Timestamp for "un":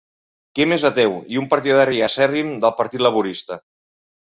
1.43-1.47